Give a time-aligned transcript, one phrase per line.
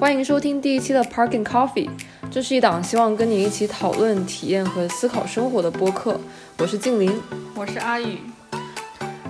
[0.00, 1.90] 欢迎收听第一期的 Parking Coffee，
[2.30, 6.18] 这是一档希望跟你一起讨论、体验和思考生活的播客。
[6.56, 7.20] 我是静林，
[7.54, 8.18] 我是阿宇。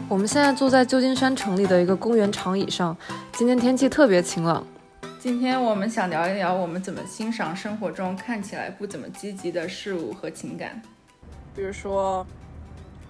[0.09, 2.97] 我们现在坐在旧金山城里的一个公园长椅上，
[3.33, 4.65] 今天天气特别晴朗。
[5.19, 10.81] 今天我们想聊一聊我们怎么欣赏生活中看起来不怎么积极的事物和情感，
[11.53, 12.25] 比如说，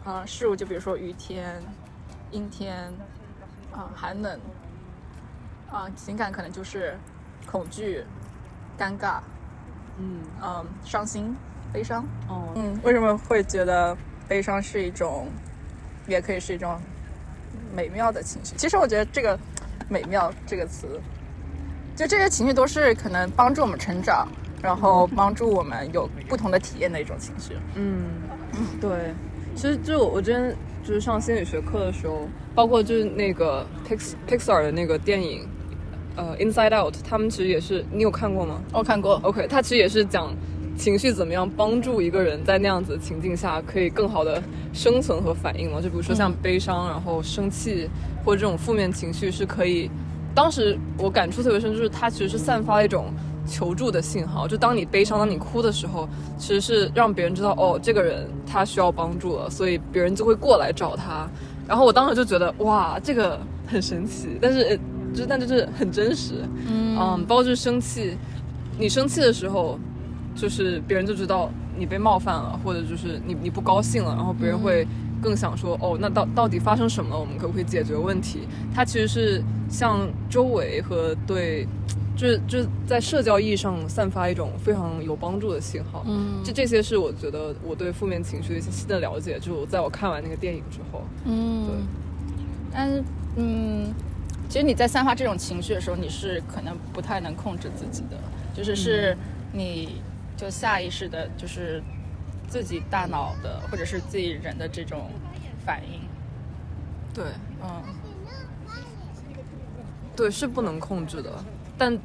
[0.03, 1.61] 啊，事物就比如说雨天、
[2.31, 2.91] 阴天，
[3.71, 4.41] 啊，寒冷，
[5.71, 6.97] 啊，情感可能就是
[7.51, 8.05] 恐惧、
[8.79, 9.19] 尴尬，
[9.99, 11.35] 嗯嗯，伤心、
[11.73, 12.05] 悲伤。
[12.29, 13.97] 哦，嗯，为什么会觉得
[14.29, 15.27] 悲伤是一种，
[16.07, 16.81] 也可以是一种
[17.75, 18.55] 美妙的情绪？
[18.57, 19.39] 其实我觉得这个
[19.89, 21.01] “美妙”这个词。
[21.97, 24.27] 就这些情绪都是可能帮助我们成长，
[24.63, 27.59] 然后帮助我们有不同的体验的一种情绪。
[27.75, 28.05] 嗯，
[28.81, 29.13] 对。
[29.55, 35.47] 其实就我之前就是上心理学课的时候，包括就是那个 Pix Pixar 的那个电影，
[36.17, 38.61] 呃，Inside Out，他们其实也是，你有看过吗？
[38.73, 39.21] 我看过。
[39.23, 40.33] OK，他其实也是讲
[40.77, 45.81] 情绪怎么样帮助一个人在那样子的情境下可以更好的生存和反应嘛。
[45.81, 47.89] 就比如说像悲伤，然后生气
[48.25, 49.91] 或者这种负面情绪是可以。
[50.35, 53.13] 当时我感触特别深，就是它其实是散发一种
[53.47, 54.47] 求助的信号。
[54.47, 61.29] 就当你悲伤、当你哭的时候，其实是让别人知道，哦，这个人他需要帮助了，所以别人就会过来找他。
[61.67, 64.79] 然后我当时就觉得，哇，这个很神奇，但是，
[65.15, 66.35] 就但就是很真实。
[66.69, 68.17] 嗯，包括就是生气，
[68.79, 69.79] 你生气的时候，
[70.35, 74.87] 就是别人就知道你被冒犯了，或者就是你你不高兴了，然后别人会。
[75.23, 77.21] 更想说哦，那到到底发生什么了？
[77.21, 78.49] 我们可不可以解决问题？
[78.75, 81.69] 它其实是向周围和对，
[82.17, 86.03] 就是就是在社交意义上散发一种非常有帮助的信号。
[86.09, 89.39] 嗯，这这些是我觉得我对负面情绪的一些新的了解。
[89.39, 91.75] 就在我看完那个电影之后，嗯，对。
[92.73, 93.05] 但是，
[93.37, 93.93] 嗯，
[94.51, 98.19] 其实你在散发这种情绪的时候，你是可能不太能控制自己的，
[98.53, 99.17] 就是是
[99.53, 100.03] 你
[100.37, 101.83] 就下意识的，就是。
[102.51, 105.09] 自己大脑的，或者是自己人的这种
[105.65, 106.01] 反应，
[107.15, 107.25] 对，
[107.63, 107.81] 嗯，
[110.17, 111.31] 对，是不能控制的，
[111.79, 111.97] 但，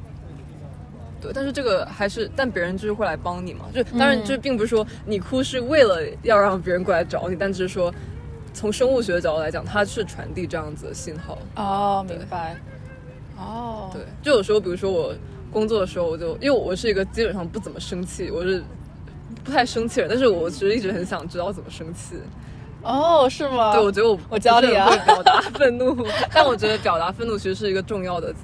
[1.20, 7.92] 对，但是这个还是，但别人就是会来帮你嘛，就当然，就并不是说你哭是为了要让别人过来找你，但只是说，
[8.56, 11.38] 从生物学的角度来讲，它是传递这样子的信号。
[11.56, 12.56] 哦，明白。
[13.36, 15.14] 哦，对，就有时候，比如说我
[15.52, 18.64] 工作的时候，我就因为我是一个基本上不怎么生气，我是。
[19.44, 22.16] 不太生气人，但是我其实一直很想知道怎么生气。
[22.82, 23.72] 哦，是吗？
[23.72, 25.96] 对，我觉得我我教你啊，会表达愤怒，
[26.32, 28.34] 但我觉得表达愤怒其实是一个重要的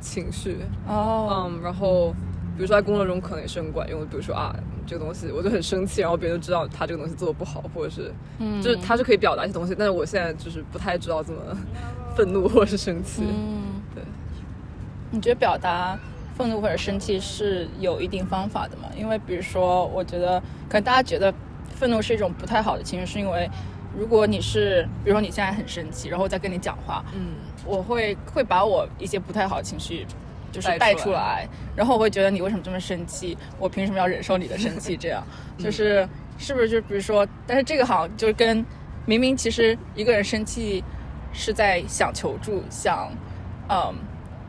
[0.00, 0.58] 情绪。
[0.86, 2.10] 哦，嗯，然后
[2.56, 4.54] 比如说在工作中可能也是很管用的，比如说啊，
[4.86, 11.40] 这个东西我就很生气，然后别人就知道他这个东西做的不好，或者是，嗯，就是他是可以表达一些东西，但是我现在就是不太知道怎么
[12.16, 13.22] 愤怒或者是生气。
[13.22, 14.02] 嗯，对。
[15.10, 15.98] 你觉得表达？
[16.36, 18.88] 愤怒或者生气是有一定方法的嘛？
[18.98, 21.32] 因为比如说，我觉得可能大家觉得
[21.70, 23.48] 愤怒是一种不太好的情绪，是因为
[23.96, 27.34] 如果你是，比如说你现在很生气，然后再跟你讲话，嗯，
[27.64, 30.04] 我会会把我一些不太好的情绪
[30.54, 33.36] 就是带出来，然后我会觉得你为什么这么生气？
[33.58, 34.96] 我凭什么要忍受你的生气？
[34.96, 35.22] 这样
[35.58, 38.64] 就是是不是就比如说，但是这个好像就是跟
[39.06, 40.82] 明明其实一个人生气
[41.32, 43.10] 是在想求助，想
[43.68, 43.94] 嗯。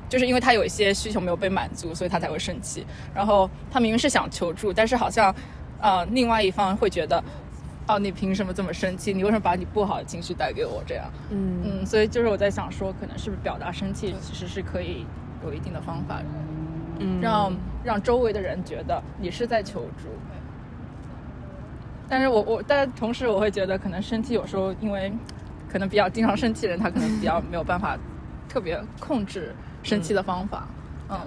[0.07, 2.85] 就是因为他有一些需求没有被满足，所以他才会生气。
[3.13, 5.33] 然后他明明是想求助，但是好像，
[5.81, 7.21] 呃，另外一方会觉得，
[7.87, 9.11] 哦，你凭什么这么生气？
[9.11, 10.81] 你为什么把你不好的情绪带给我？
[10.85, 15.07] 这样，嗯嗯，所以就是我在想说，可能是不是表达生气其实是可以
[15.43, 16.21] 有一定的方法，
[16.99, 17.53] 嗯，让
[17.83, 20.09] 让周围的人觉得你是在求助。
[22.07, 25.11] 但是我我，但同时我会觉得，可能生气有时候因为
[25.67, 27.97] 可能比较经常生气的人，他可能比较没有办法
[28.47, 29.53] 特别控制。
[29.83, 30.67] 生气的方法，
[31.09, 31.19] 嗯，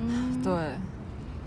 [0.00, 0.52] 嗯，对，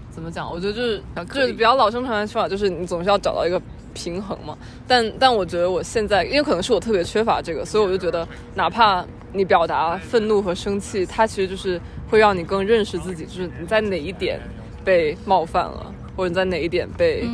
[0.10, 0.50] 怎么讲？
[0.50, 3.62] 我觉得就是就是比较老生常谈的说法，就是你总是要找到一个
[3.94, 4.58] 平衡嘛。
[4.88, 9.06] 但但我觉得我现在，因为可能是我特别缺乏这个，所以我就觉得，哪怕
[9.38, 11.80] 你表达愤怒和生气，它其实就是
[12.10, 14.40] 会让你更认识自己，就是你在哪一点
[14.84, 17.28] 被冒犯了，或者你在哪一点被，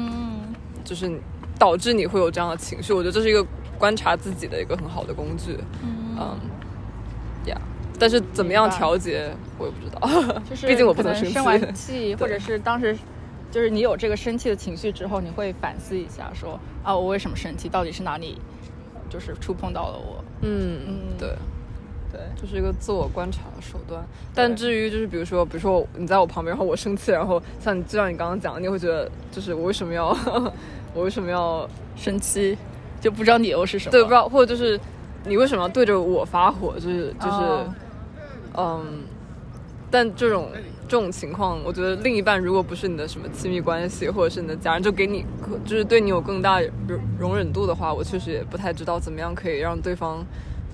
[0.84, 1.12] 就是
[1.58, 2.92] 导致你会有这样的情绪。
[2.92, 3.46] 我觉得这是一个
[3.78, 5.58] 观察自己的一个很好的工具，
[6.20, 6.38] 嗯，
[7.46, 7.60] 呀。
[8.00, 10.42] 但是怎么样调节，我也不知道。
[10.50, 12.98] 就是毕竟我不能生气，生完气 或者是当时，
[13.52, 17.70] 就是你有这个生气的情绪之后，你会反思一下，说啊，我为什么生气？
[17.70, 18.40] 到底是哪里，
[19.10, 20.24] 就是触碰到了我？
[20.42, 21.30] 嗯嗯，对，
[22.36, 24.04] 就是一个自我观察的手段。
[24.34, 30.16] 但至于就是比如说，比如说你在我旁边，然后我生气，然后像你就像你刚刚讲，你会觉得就是我为什么要
[30.94, 32.58] 我为什么要生气？
[33.02, 33.92] 就不知道理由是什么？
[33.92, 34.80] 对，不知道，或者就是
[35.26, 36.74] 你为什么要对着我发火？
[36.76, 37.40] 就是就是。
[38.56, 39.02] 嗯，
[39.90, 40.48] 但这种
[40.88, 45.26] 这种情况，我觉得另一半如果不是你的什么亲密关系，或者是你的家人，就给你
[45.66, 50.24] 就是对你有更大容容忍度的话，我确实也不太知道怎么样可以让对方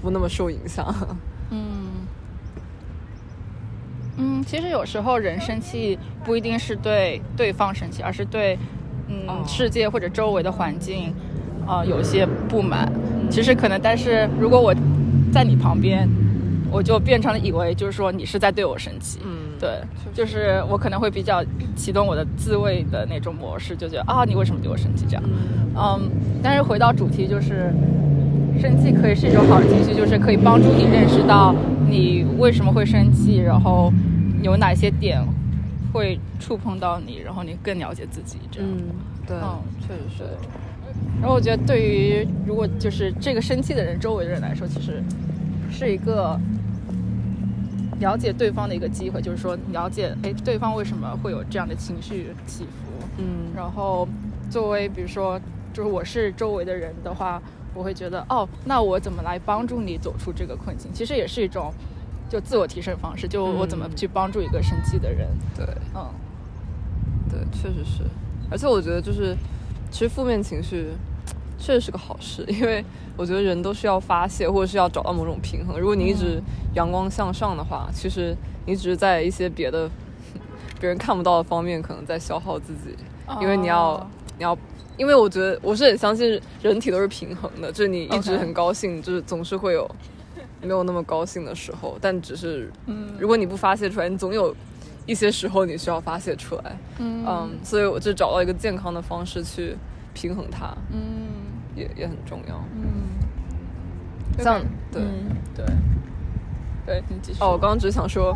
[0.01, 0.93] 不那么受影响。
[1.51, 1.87] 嗯
[4.17, 8.57] 嗯，其实有时候人生气不一定是对对方生气，而是对
[9.07, 11.13] 嗯、哦世界或者周围的环境
[11.65, 12.91] 啊、呃有些不满。
[13.31, 14.73] 其实可能，但是如果我
[15.31, 16.07] 在你旁边，
[16.71, 19.19] 我就变成了以为就是说你是在对我生气。
[19.23, 19.79] 嗯，对，
[20.13, 21.43] 就是我可能会比较
[21.75, 25.23] 启动我的自卫的那种模式，就觉得啊，你为什么对我生气这样？
[25.75, 26.09] 嗯，
[26.43, 27.73] 但是回到主题，就是
[28.59, 31.55] 生气可以是一种好的情绪，就是可以帮助你认识到
[31.87, 33.91] 你为什么会生气，然后
[34.41, 35.21] 有哪些点
[35.93, 38.69] 会触碰到你，然后你更了解自己这样。
[38.69, 38.83] 嗯，
[39.25, 40.23] 对，嗯确实是。
[41.21, 45.01] 然后我觉得，对于如果就是这个生气的人周围的人来说，其实
[45.71, 46.39] 是一个
[47.99, 53.05] 了解对方的一个机会，就是说了解哎对方为什么会有这样的情绪起伏。
[53.17, 54.07] 嗯，然后
[54.49, 55.39] 作为比如说，
[55.73, 57.41] 就是我是周围的人的话，
[57.73, 60.91] 我会觉得哦，那我怎么来帮助你走出这个困境？
[60.93, 61.73] 其实也是一种
[62.29, 65.27] 就自我提升方式，就我怎么嗯去帮助一个生气的人。
[65.55, 65.65] 对。
[65.95, 66.05] 嗯
[67.31, 68.03] 对，确实是，
[68.49, 69.35] 而且我觉得就是，
[69.91, 70.87] 其实负面情绪
[71.59, 72.83] 确实是个好事， 因为
[73.15, 75.79] 我觉得人都是要发泄，或者是要找到某种平衡。
[75.79, 76.41] 如果你一直
[76.73, 79.87] 阳光向上的话，其实你只是在一些别的
[80.81, 82.95] 别人看不到的方面，可能在消耗自己，
[83.39, 84.07] 因为你要、哦
[84.39, 84.57] 你要。
[84.97, 89.89] 因为我觉得我是很相信人体都是平衡的，就是你一直很高兴就是总是会有
[90.61, 94.53] 没有那么高兴的时候，但只是嗯如果你不发泄出来，你总有
[95.05, 96.77] 一些时候你需要发泄出来。
[96.97, 99.73] 嗯嗯，所以我就找到一个健康的方式去
[100.13, 100.99] 平衡它，嗯
[101.77, 102.61] 也也很重要。
[102.75, 105.65] 嗯，像对、嗯对
[106.85, 107.39] 对，你继续。
[107.41, 108.35] 哦，我刚刚只想说，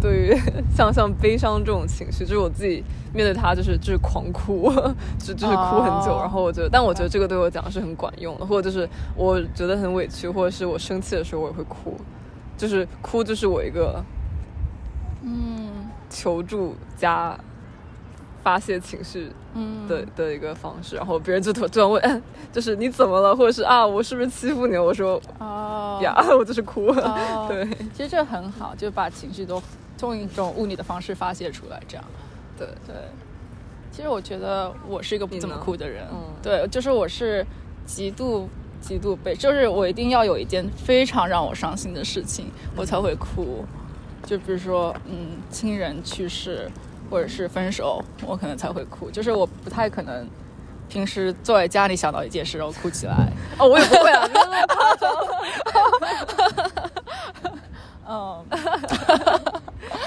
[0.00, 0.36] 对于
[0.74, 2.82] 像像悲伤这种情绪，就是我自己
[3.14, 4.72] 面对它，就是就是狂哭，
[5.18, 6.14] 就就是哭很久。
[6.14, 6.18] 哦。
[6.20, 11.96] 然后我觉得，但我觉得这个对我讲是很管用的，或者就是我觉得很委屈，或者是我生气的时候，我也会哭，
[12.56, 14.02] 就是哭就是我一个
[15.22, 15.68] 嗯。
[16.12, 17.38] 求助加
[18.42, 19.86] 发泄情绪嗯。
[19.86, 22.20] 的的一个方式，然后别人就突突然问，嗯
[22.50, 24.82] 就是你怎么了，或者是啊，我是不是欺负你了？
[24.82, 26.00] 我说哦。
[26.02, 26.86] 呀， 我就是哭。
[26.86, 27.46] 哦。
[27.48, 27.64] 对。
[27.94, 29.62] 其实这很好，就把情绪都
[30.00, 32.04] 用一种物理的方式发泄出来，这样。
[32.58, 32.94] 对对，
[33.90, 37.44] 其实我觉得我是一个不怎么呢哭的人，嗯对，就是我是
[37.86, 38.48] 极度
[38.80, 43.64] 极度悲，就是我一定要有一件非常让我伤心的事情，我才会哭。
[44.26, 46.70] 就比如说，嗯，亲人去世
[47.10, 49.10] 或者是分手，我可能才会哭。
[49.10, 50.28] 就是我不太可能
[50.88, 53.14] 平时坐在家里想到一件事然后哭起来。
[53.58, 55.10] 哦，我也不会啊，你那么夸张。
[58.12, 58.44] 嗯，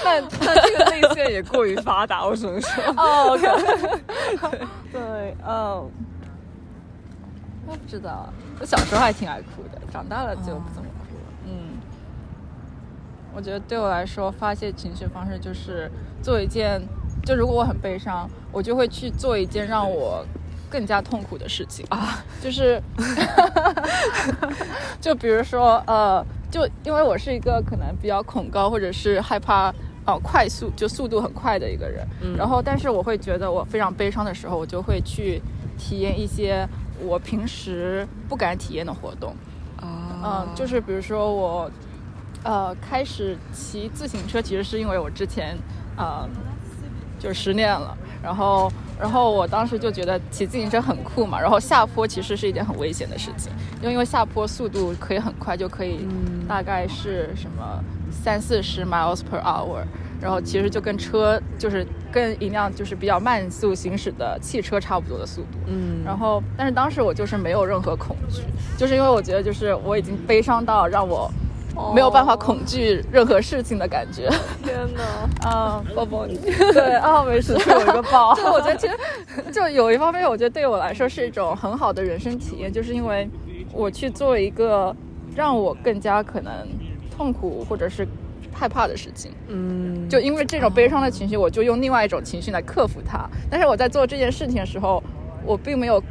[0.04, 2.84] 但但这个内线也过于发达，我只能说。
[2.96, 3.46] 哦，OK，
[4.92, 5.90] 对，嗯，
[7.66, 8.28] 我不知道，
[8.60, 11.32] 我小时候还挺爱哭的，长大了就不怎么哭了。
[11.46, 11.80] 嗯，
[13.34, 15.90] 我觉得对我来说，发泄情绪方式就是
[16.22, 16.80] 做一件，
[17.24, 20.24] 就如果我很悲伤，我就会去做一件让我
[20.68, 22.82] 更加痛苦的事情啊，就是，
[25.00, 29.72] 就比如说，呃，就因为我是一个可能比较恐高或者是害怕。
[30.06, 32.36] 呃，快速就速度很快的一个人，嗯。
[32.36, 35.40] 然后但是我会觉得我非常悲伤的时候，我就会去
[35.78, 36.68] 体验一些
[37.00, 39.34] 我平时不敢体验的活动，
[39.82, 39.88] 嗯、
[40.22, 41.70] 啊就是比如说我，
[42.42, 45.56] 呃，开始骑自行车，其实是因为我之前，
[45.96, 46.28] 呃，
[47.18, 48.70] 就失恋了，然后，
[49.00, 56.46] 然后我当时就觉得骑自行车很酷嘛，然后下坡其实是一件很危险的事情，因为因为下坡速度可以很快，就可以嗯。
[56.46, 57.82] 大概是什么
[58.14, 59.82] 三四十 miles per hour，
[60.20, 68.42] 然后其实就跟车就是跟一辆就是比较慢速行驶的汽车差不多的速度，嗯，然后，但是当时我就是没有任何恐惧，
[68.78, 71.30] 就是因为我觉得就是我已经悲伤到让我
[71.92, 74.30] 没有办法恐惧任何事情的感觉。
[74.62, 76.38] 天哪， 啊、抱抱你。
[76.72, 78.96] 对啊，没事，是我一个 抱就我觉得其实
[79.52, 83.28] 就有一方面，我觉得对我来说是一种很好的人生体验，就是因为
[83.72, 84.94] 我去做一个
[85.34, 86.52] 让我更加可能
[87.14, 88.06] 痛苦或者是
[88.52, 89.30] 害怕的事情。
[89.48, 93.28] 嗯，就因为这种悲伤的情绪，我就用另外一种情绪来克服它。
[93.50, 95.02] 但是我在做这件事情的时候，
[95.44, 96.02] 我并没有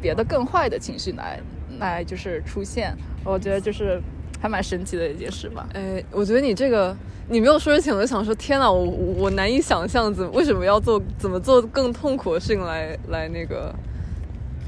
[0.00, 1.40] 别的更坏的情绪来
[1.78, 2.94] 来就是出现。
[3.24, 4.00] 我觉得就是
[4.40, 5.68] 还蛮神奇的一件事吧。
[5.74, 6.96] 哎，我觉得你这个，
[7.28, 13.74] 你没有说之前，我就想说，天哪，我我我难以想象怎为什么要做怎么做更痛苦的事情来来那个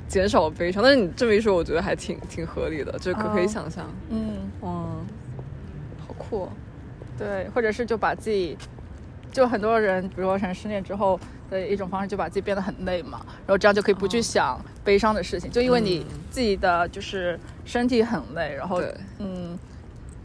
[0.06, 0.82] 减少悲伤。
[0.82, 3.86] 但是你这么一说，我觉得还挺挺合理的，就可可以哦想象。
[4.10, 4.84] 嗯，哇，
[6.32, 6.48] 好酷、哦！
[7.18, 8.56] 对，或者是就把自己，
[9.30, 11.20] 就很多人，比如说成失恋之后
[11.50, 18.80] 的一种方式，就把自己变得很累嘛，然后这样就可以不去想悲伤的事情，就因为你自己的就是身体很累，然后
[19.18, 19.58] 嗯，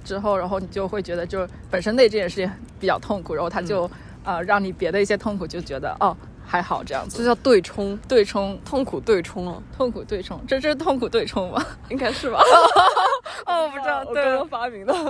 [0.06, 2.50] 之后然后你就会觉得就本身累这件事情
[2.80, 3.90] 比较痛苦，然后他就
[4.24, 11.62] 呃让你别的一些痛苦就觉得哦还好这样子，这叫对冲，对冲痛苦对冲了，痛苦对冲，这这是痛苦对冲吗？
[11.90, 12.40] 应该是吧？
[13.48, 14.94] 哦，我不知道，我对刚刚发明的。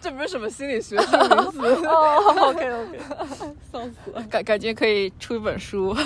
[0.00, 2.98] 这不是什么心理学性名词，哦， OK OK，
[3.72, 4.22] 笑死了。
[4.30, 5.96] 感感觉可以出一本书。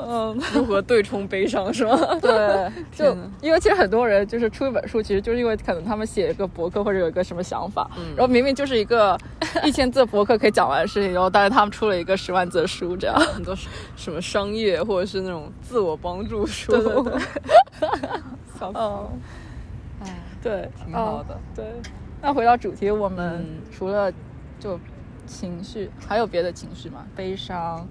[0.00, 1.98] 嗯，如何对冲悲伤是吗？
[2.22, 9.18] 对，就因为其实很多人就是出一本书，其实就是因为可能他们写一个博客或者有一个什么想法，嗯然后明明就是一个
[9.64, 13.18] 一千字博客可以讲完的事情，然后但是他们出了一个十万字的书，这样。
[13.18, 13.56] 很多
[13.96, 17.90] 什么商业或者是那种自我帮助书，对对对
[18.58, 18.78] 笑死。
[18.78, 18.80] 嗯。
[18.80, 19.10] 了。，
[20.04, 21.34] 哎，对，挺好的。
[21.34, 21.64] 哦对，
[22.20, 23.62] 那回到主题，我们嗯。
[23.72, 24.12] 除了
[24.58, 24.78] 就
[25.26, 27.06] 情绪，还有别的情绪吗？
[27.14, 27.86] 悲伤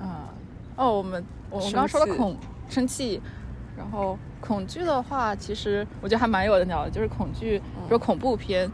[0.00, 0.30] 啊、
[0.76, 2.36] 哦，我们我我刚刚说了恐
[2.68, 3.20] 生气，
[3.76, 8.70] 然后恐惧的话，其实我觉得还蛮有的聊的，就是恐惧，比如恐怖片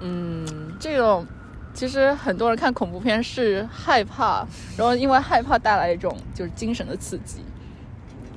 [0.00, 1.26] 嗯，这种。
[1.74, 4.46] 其实很多人看恐怖片是害怕，
[4.78, 7.44] 然后因为害怕带来一种就是精神的刺激。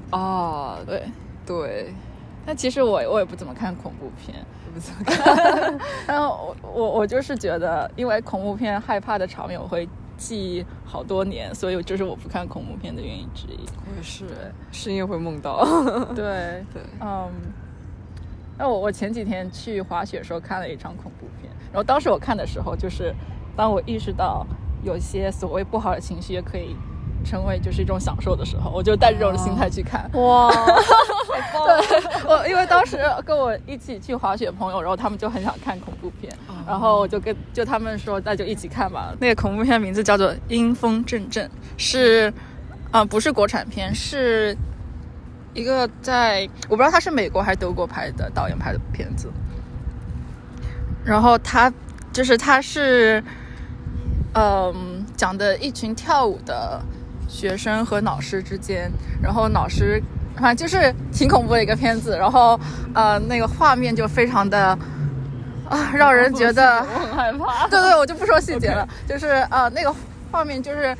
[0.09, 1.05] 啊，对，
[1.45, 1.93] 对，
[2.45, 5.79] 但其实我我也不怎么看恐怖片，我不怎么看。
[6.07, 13.59] 然后我我我就是觉得，因为恐怖片害怕的场面我会记忆好多年，所以就是我不看恐怖片的原因之一。
[13.87, 14.25] 我也是，
[14.71, 15.63] 深夜会梦到。
[16.15, 17.29] 对，对，嗯，
[18.57, 23.13] 那我我前几天去滑雪的时候看了一场恐怖片，然后当时我看的时候，就是
[23.55, 24.45] 当我意识到
[24.83, 26.75] 有些所谓不好的情绪也可以
[27.23, 30.09] 成为就是一种享受的时候，我就带着这种心态去看。
[30.13, 36.31] 哇， 对，我因为当时跟我一起去滑雪朋友，然后他们就很想看恐怖片，
[36.67, 39.13] 然后我就跟就他们说那就一起看吧。
[39.19, 41.45] 那个恐怖片名字叫做《阴风阵阵》，
[41.77, 42.33] 是
[42.91, 44.57] 啊、不是国产片，是
[45.53, 49.31] 一个在我不知道他是美国还是德国拍的导演拍的片子。
[51.05, 51.71] 然后他
[52.11, 53.23] 就是他是
[54.33, 56.81] 嗯讲的一群跳舞的
[57.29, 60.01] 学生和老师之间，然后老师
[60.35, 62.59] 反正就是挺恐怖的一个片子，然后
[62.93, 64.77] 呃那个画面就非常的
[65.69, 67.67] 啊让人觉得 我很害怕。
[67.67, 69.95] 对对，我就不说细节了就是呃那个
[70.31, 70.95] 画面就是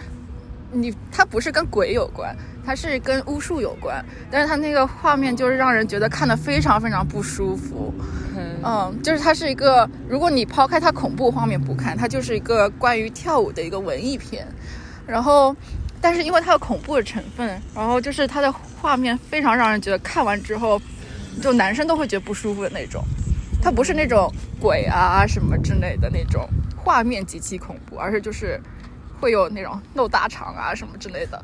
[0.72, 7.92] 你它不是跟鬼有关，它是跟巫术有关，但是它那个画面就是让人觉得看的非常非常不舒服。
[8.38, 14.48] 嗯，嗯，就是它是一个，如果你抛开它恐怖画面不看，它就是一个关于跳舞的一个文艺片。
[15.08, 15.56] 然后，
[16.02, 18.52] 但是因为它有恐怖的成分，然后就是它的
[18.82, 20.82] 画面非常让人觉得看完之后，
[21.42, 23.04] 就男生都会觉得不舒服的那种。
[23.62, 28.58] 它不是那种鬼啊什么之类的那种画面极其恐怖，而是就是
[29.20, 31.44] 会有那种露大肠啊什么之类的，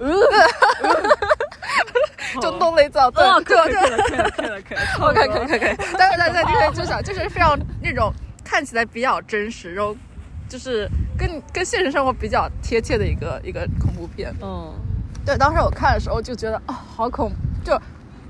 [2.41, 3.81] 就弄内脏，对哦，对可以对。
[3.81, 4.83] 可以，可以了，可以了。
[5.01, 5.75] OK，可以，可以，可以。
[5.97, 8.13] 但是，但是，但是，就想就是非常那种
[8.45, 9.95] 看起来比较真实，然后
[10.48, 14.34] 就是跟跟现实生活比较贴切的一个一个恐怖片。
[14.42, 14.74] 嗯，
[15.25, 17.32] 对，当时我看的时候就觉得啊、好恐，
[17.64, 17.80] 就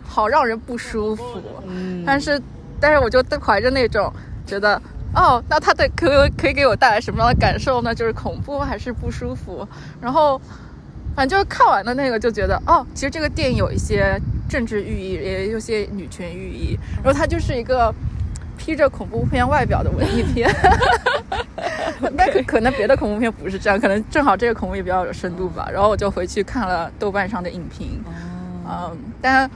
[0.04, 1.42] 好让人不舒服。
[1.68, 2.42] 嗯但是，
[2.80, 4.12] 但是我就怀着那种
[4.46, 4.82] 觉得。
[5.18, 7.96] 哦，那它的可可以给我带来什么样的感受呢？
[7.96, 9.66] 就是恐怖还是不舒服？
[10.02, 10.38] 然后，
[11.16, 14.20] 反正就是看完的那个就觉得，哦，其实这个电影有一些
[14.50, 16.78] 政治寓意，也有些女权寓意。
[17.02, 17.96] 然后它就是一个
[18.58, 20.54] 披着恐怖片外表的文艺片。
[22.18, 25.70] 但可可能别的恐怖片不是这样，可能正好这个恐怖也比较有深度吧。
[25.72, 28.02] 然后我就回去看了豆瓣上的影评，
[28.66, 29.50] 哦嗯，但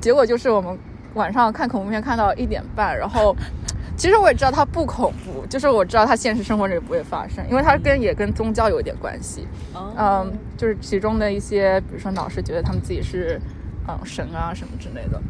[0.00, 0.76] 结果就是我们
[1.14, 3.34] 晚上看恐怖片看到一点半，然后
[3.96, 9.46] 其实我也知道它不恐怖，就是我知道它现实生活里不会发生，因为它跟也跟宗教有一点关系。
[9.72, 13.40] 哦嗯，就是其中的一些，比如说老师觉得他们自己是
[13.88, 15.20] 嗯神啊什么之类的，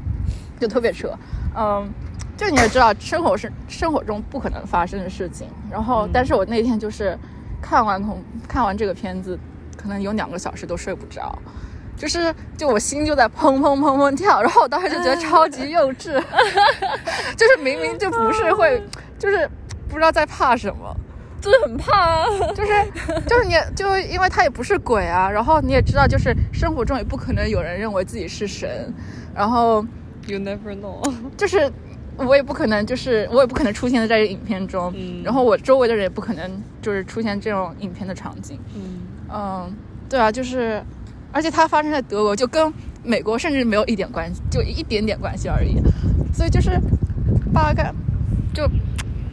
[0.58, 1.12] 就特别扯。
[1.56, 1.88] 嗯，
[2.36, 5.48] 就你也知道，生活是生活中不可能发生的事情。
[5.70, 7.18] 然后，但是我那天就是
[7.62, 9.38] 看完同看完这个片子，
[9.76, 11.36] 可能有两个小时都睡不着。
[11.96, 16.22] 就是，就我心就在砰砰砰砰跳，然后我当时就觉得超级幼稚，
[17.34, 18.82] 就是明明就不是会，
[19.18, 19.48] 就是
[19.88, 20.94] 不知道在怕什么，
[21.40, 22.26] 就是很怕啊。
[22.54, 22.72] 就是
[23.26, 28.92] 就是你就因为他也不是鬼啊，然后你也知道，就是生活中也不可能有人认为自己是神，
[29.34, 29.82] 然后
[30.26, 31.02] You never know。
[31.34, 31.72] 就是
[32.18, 39.00] 我也不可能就是我也不可能出现在这个影片中，嗯然后我周围的人也不可能就是出现这种影片的场景，嗯，
[39.32, 39.74] 嗯，
[40.08, 40.82] 对啊，就是
[41.32, 45.76] 而且它发生在德国，就跟美国甚至没有一点关系，就一点点关系而已，
[46.32, 46.80] 所以就是
[47.52, 47.92] 大概
[48.54, 48.66] 就。
[48.66, 48.70] 就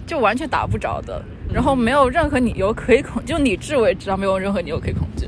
[0.05, 5.25] 就完全打不着的，然后没有任何理由可以恐，就理智我也知道，没有任何理由可以恐惧。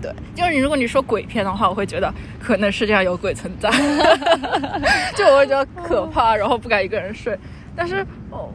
[0.00, 3.70] 对，就是你如果你说鬼片的话，我会觉得可能世界上有鬼存在，
[5.14, 7.36] 就我会觉得可怕，然后不敢一个人睡。
[7.76, 8.50] 但是哦，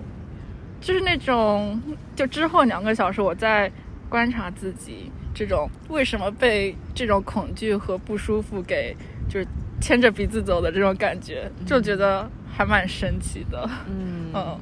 [0.81, 1.81] 就是那种
[2.15, 3.71] 就之后两个小时我在
[4.09, 8.95] 观察自己，这种为什么被这种恐惧和不舒服给
[9.29, 9.47] 就是
[9.81, 13.69] 牵着鼻子走的这种感觉，就觉得还蛮神奇的。
[13.87, 14.59] 嗯 嗯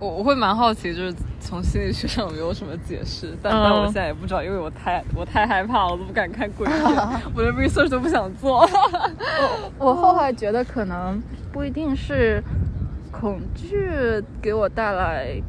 [0.00, 6.78] 我我会蛮好奇，就是从心理学上有没有什么解释，但、嗯但我现在也不知道，因为我太我太害怕了，我都不敢看鬼片，
[7.34, 8.68] 我连 research 都不想做。
[9.78, 11.20] 我后来觉得可能
[11.52, 12.42] 不一定是
[13.10, 13.90] 恐惧
[14.40, 15.40] 给我带来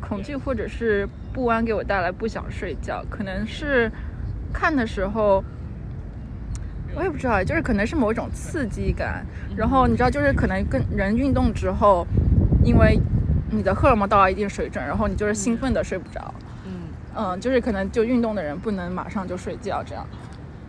[0.00, 3.90] 恐惧，或者是不安给我带来不想睡觉，可能是
[4.52, 5.42] 看的时候。
[6.96, 9.24] 我也不知道，就是可能是某种刺激感，
[9.56, 12.04] 然后你知道，就是可能跟人运动之后，
[12.64, 12.98] 因为
[13.50, 16.34] 你的荷尔蒙到了一定水准，然后你就是兴奋的睡不着，
[16.66, 16.72] 嗯
[17.14, 20.06] 嗯，就是可能就运动的人不能马上就睡觉，这样，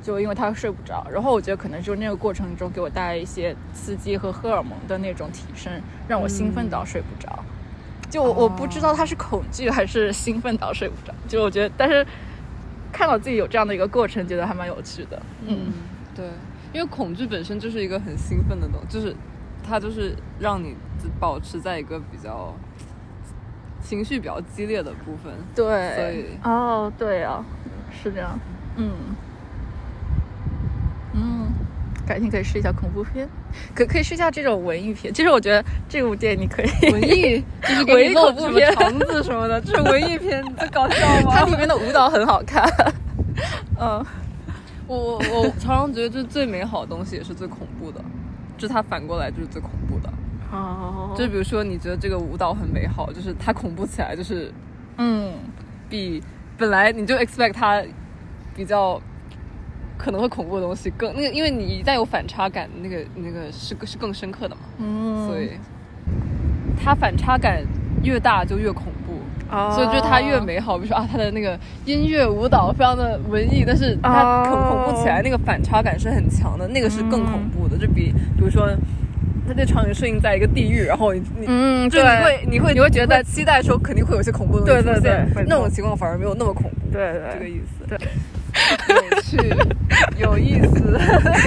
[0.01, 1.05] 就因为他睡不着。
[1.11, 5.71] 然后我觉得可能就是那个过程中给我带来一些刺激和荷尔蒙的那种提升，
[6.07, 7.39] 让我兴奋到睡不着。
[8.09, 12.05] 就我我不知道他是恐惧还是兴奋到睡不着，就我觉得，但是
[12.91, 15.21] 看到自己有这样的一个过程，觉得还蛮有趣的。
[15.47, 15.71] 嗯
[16.13, 16.25] 对，
[16.73, 19.15] 因为恐惧本身就是一个很兴奋的东西，就是
[19.63, 20.75] 它就是让你
[21.21, 22.53] 保持在一个比较
[23.91, 25.33] 情绪比较激烈的部分。
[25.53, 27.43] 对，所以哦，对啊，
[27.91, 28.39] 是这样，
[28.77, 28.89] 嗯
[31.13, 31.51] 嗯，
[32.07, 33.27] 改天可以试一下恐怖片，
[33.75, 35.13] 可可以试一下这种文艺片。
[35.13, 41.33] 其实我觉得这部电影你可以文艺就是 给文恐怖片肠子什么的，这是文艺片，你在搞笑吗？
[41.35, 42.63] 它里面的舞蹈很好看。
[43.77, 44.05] 嗯，
[44.87, 48.01] 我我我常常觉得，就是最美好的东西也是最恐怖的，
[48.57, 50.09] 就是它反过来就是最恐怖的。
[50.51, 51.15] 哦。
[51.17, 54.51] 就比如说，你觉得这个舞蹈很美好，就是它恐怖起来，就是
[54.97, 55.31] 嗯。
[55.89, 56.23] 比
[56.57, 57.83] 本来你就 expect 它
[58.55, 58.97] 比较
[59.97, 65.49] 可能会恐怖的东西更那个，因为你一旦有反差感，那个那个是是更深刻的嘛，嗯，所以
[66.81, 67.61] 它反差感
[68.03, 69.19] 越大就越恐怖。
[69.53, 69.73] 哦。
[69.75, 78.65] 所以就是它越美好，比如说啊，它的那个音乐舞蹈非常的文艺，但是它恐哦恐怖起来那个反差感是很强的，那个是更恐怖的，就比比如说
[79.47, 87.21] 它这场景设定在一个地狱，然后你你嗯，就，你会你会你会觉得期待说肯定会有些恐怖的东西出现那种情况反而没有那么恐怖，对对。
[87.33, 87.85] 这个意思。
[87.87, 87.97] 对，
[88.95, 89.37] 有趣，
[90.17, 90.99] 有意思。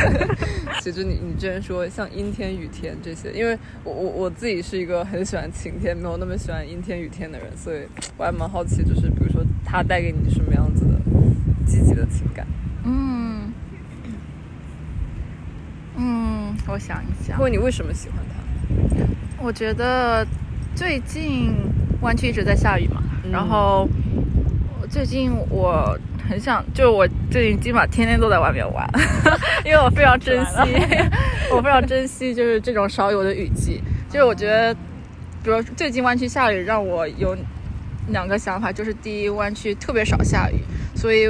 [0.80, 7.78] 其实你你之前说像阴天、雨天这些，因为我我我自己是一个很喜欢晴天，没有那么喜欢阴天、雨天的人，所以
[8.18, 11.00] 我还蛮好奇，就是比如说它带给你什么样子的
[11.66, 12.46] 积极的情感，
[12.85, 13.52] 嗯
[16.55, 19.43] 嗯，我想一想或，者你为什么喜欢它？
[19.43, 20.27] 我觉得
[20.75, 21.55] 最近
[22.01, 23.88] 湾区一直在下雨嘛，嗯然后
[24.88, 28.88] 最近我很想，就我最近基本上天天都在外面玩，
[29.64, 30.53] 因为我非常珍惜，
[31.53, 33.83] 我非常珍惜就是这种少有的雨季。
[34.09, 34.73] 就是我觉得，
[35.43, 37.37] 比如最近湾区下雨，让我有
[38.09, 40.61] 两个想法，就是第一，湾区特别少下雨，
[40.95, 41.27] 所以，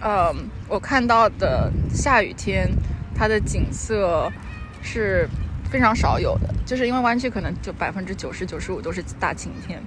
[0.00, 0.32] 嗯，
[0.68, 2.68] 我看到的下雨天，
[3.14, 4.30] 它的景色
[4.82, 5.28] 是
[5.70, 9.80] 非常少有的，就是因为湾区可能就百分之九十九十五都是大晴天。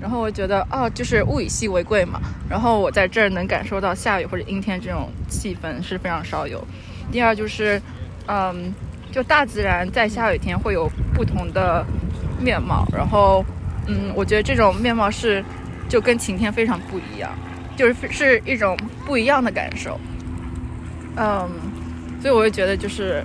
[0.00, 2.20] 然后我觉得哦，就是物以稀为贵嘛。
[2.48, 6.62] 然后我在这儿能感受到下雨或者阴天这种气氛是非常少有。
[7.10, 7.80] 第二就是，
[8.26, 8.74] 嗯，
[9.10, 11.84] 就大自然在下雨天会有不同的
[12.38, 12.86] 面貌。
[12.92, 13.42] 然后，
[13.86, 15.42] 嗯，我觉得这种面貌是
[15.88, 17.30] 就跟晴天非常不一样，
[17.74, 18.76] 就是是一种
[19.06, 19.98] 不一样的感受。
[21.16, 21.48] 嗯，
[22.20, 23.24] 所以我就觉得就是，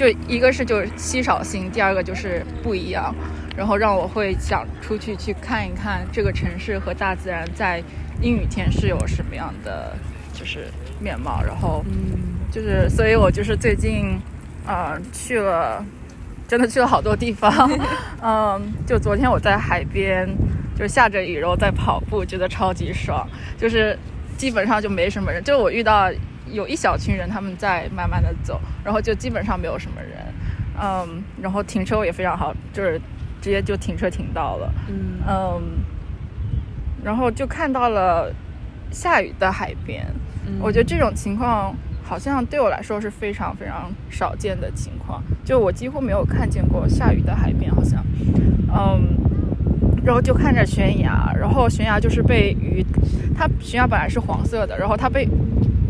[0.00, 3.14] 就一个是就是稀少性，第二个就是不一样。
[3.54, 7.82] 然后让我会想出去去看一看这个城市和大自然在
[8.22, 9.94] 阴雨天是有什么样的
[10.32, 14.18] 就是面貌，然后嗯就是，所以我就是最近，
[14.66, 15.84] 呃，去了，
[16.48, 17.70] 真的去了好多地方，
[18.22, 20.26] 嗯，就昨天我在海边，
[20.78, 23.98] 就下着雨，然后在跑步，觉得超级爽，就是
[24.38, 26.10] 基本上就没什么人，就我遇到
[26.52, 30.18] 有一小群人，他们在慢慢的走，然后就基本上没有什么人，
[30.80, 33.00] 嗯，然后停车也非常好，就是
[33.40, 35.18] 直接就停车停到了，嗯。
[35.28, 35.62] 嗯，
[37.02, 38.32] 然后就看到了
[38.90, 40.06] 下雨的海边，
[40.60, 48.04] 我觉得这种情况好像对我来说是非常非常少见的情况，就我几乎没有看见过下雨的海边，好像，
[48.68, 49.16] 嗯，
[50.04, 52.84] 然后就看着悬崖，然后悬崖就是被雨，
[53.34, 55.26] 它悬崖本来是黄色的，然后它被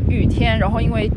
[0.09, 1.11] 雨天，然后因为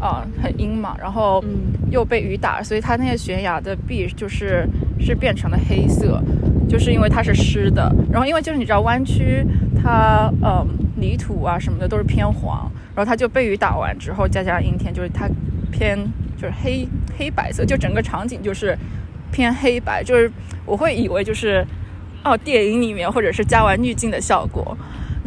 [0.00, 4.64] 啊、很阴嘛，然后嗯又被雨打，所以它那个悬崖的壁就是
[5.00, 6.22] 是变成了黑色，
[6.68, 7.92] 就是因为它是湿的。
[8.12, 9.44] 然后因为就是你知道弯曲
[9.82, 10.64] 它嗯
[10.94, 15.28] 泥土啊什么的都是偏黄，然后它就被雨打完之后，再加上阴天，就是它
[15.72, 15.98] 偏
[16.36, 16.86] 就是黑
[17.18, 18.78] 黑白色，就整个场景就是
[19.32, 20.30] 偏黑白，就是
[20.64, 21.66] 我会以为就是
[22.22, 24.78] 哦电影里面或者是加完滤镜的效果。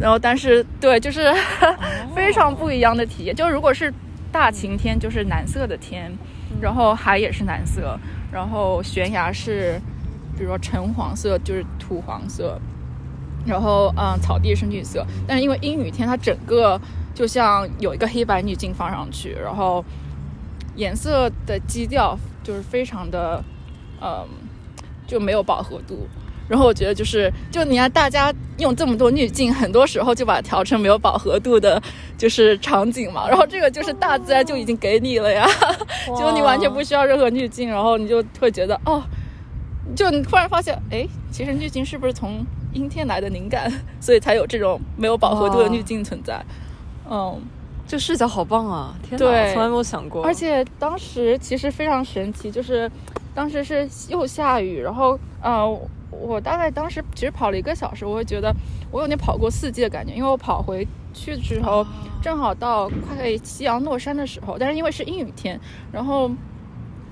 [0.02, 1.32] 然后，但是对，就是
[2.12, 3.32] 非常不一样的体验。
[3.32, 3.94] 就如果是
[4.32, 6.12] 大晴天，就是蓝色的天，
[6.60, 7.96] 然后海也是蓝色，
[8.32, 9.80] 然后悬崖是，
[10.36, 12.60] 比如说橙黄色，就是土黄色，
[13.46, 15.06] 然后嗯，草地是绿色。
[15.24, 16.80] 但是因为阴雨天，它整个
[17.14, 19.84] 就像有一个黑白滤镜放上去，然后
[20.74, 23.40] 颜色的基调就是非常的，
[24.00, 24.26] 嗯，
[25.06, 26.08] 就没有饱和度。
[26.52, 31.82] 然后我觉得就是，就你看大家用这么多滤镜，很多时候就把它调成没有饱和度的，
[32.18, 33.26] 就是场景嘛。
[33.26, 35.46] 然后这个就是大自然就已经给你了呀，
[36.18, 39.02] 就你完全不需要任何滤镜，然后你就会觉得哦，
[39.96, 46.38] 就你突然发现，哎，其实滤镜是不是从阴天来的灵感， 所以才有这种没有饱和度的滤镜存在。
[47.10, 47.40] 嗯，
[47.88, 48.94] 这视角好棒啊！
[49.02, 50.22] 天哪，对从来没有想过。
[50.22, 52.90] 而且当时其实非常神奇，就是
[53.34, 55.80] 当时是又下雨，然后呃，
[56.12, 58.54] 我大概当时其实跑了一个小时，我会觉得
[58.90, 61.84] 我有点跑过四季的感觉，因为我跑回去的时候
[62.22, 65.58] 正好到快夕阳落山的时候，但是因为是阴雨天，
[65.90, 66.30] 然后。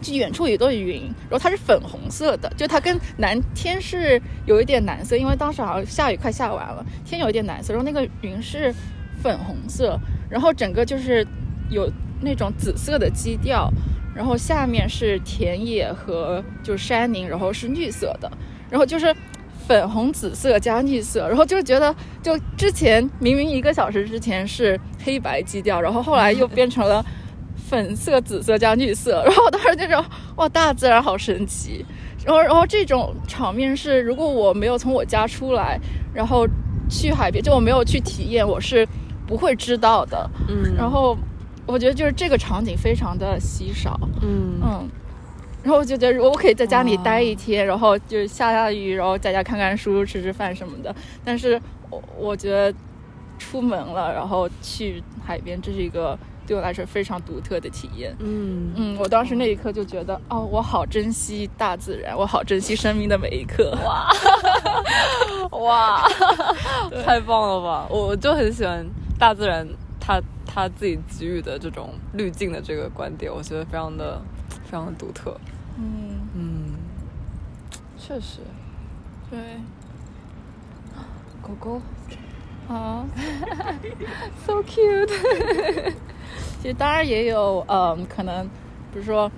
[0.02, 8.74] 就远处也都是云，然后它是粉红色的，就它跟蓝天是有一点蓝色，因为当时好像下雨快下完了，天有一点蓝色，然后那个云是
[9.22, 11.22] 粉红色，然后整个就是
[11.68, 11.86] 有
[12.22, 13.70] 那种紫色的基调，
[14.14, 18.32] 然后下面是田野和就山林，然后是绿色的，
[18.70, 19.14] 然后就是
[19.66, 27.04] 粉红紫色加绿色，然后就觉得就之前明明一个小时之前是黑白基调，然后后来又变成了
[27.68, 30.04] 粉色、紫色加绿色，然后我当时就说
[30.36, 31.84] 哇，大自然好神奇。
[32.22, 35.80] 然后，然后这种场面是，如果我没有从我家出来，
[36.12, 36.46] 然后
[36.88, 38.86] 去海边，就我没有去体验，我是
[39.26, 40.30] 不会知道的。
[40.46, 41.16] 嗯，然后
[41.64, 44.88] 我觉得就是这个场景非常的稀少，嗯嗯，
[45.62, 50.94] 然后我就觉得如果我可以在家里待一天，然后就下下雨，然后在家看看书、吃吃饭什么的，
[51.24, 52.72] 但是我我觉得
[53.38, 58.14] 出门了，然后去海边，这是一个对我来说非常独特的体验。
[58.20, 63.76] 嗯嗯，我当时那一刻就觉得，哦，我好珍惜大自然，我好珍惜生命的每一刻。
[63.84, 64.10] 哇，
[65.58, 66.08] 哇，
[67.04, 67.86] 太棒了吧！
[67.90, 68.86] 我我就很喜欢
[69.18, 69.66] 大自然
[70.00, 74.20] 它它自己给予的这种滤镜的这个观点，我觉得非常的
[74.64, 75.38] 非常的独特。
[78.10, 78.40] 嗯，嗯，确实，
[79.30, 79.38] 对，
[81.40, 81.80] 狗狗。
[82.66, 83.04] 好。
[84.44, 85.10] so cute。
[86.60, 88.44] 其实当然也有，嗯，可能
[88.92, 89.30] 比如说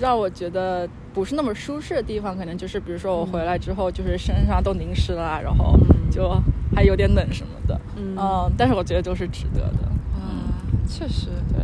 [0.00, 5.78] 让我觉得不是那么舒适的地方，可能就是比如说我回来之后，就是身上都淋湿了啊，然后
[6.10, 6.30] 就
[6.74, 8.16] 还有点冷什么的，嗯。
[8.18, 10.50] 嗯，但是我觉得都是值得的，啊，
[10.88, 11.62] 确实，对，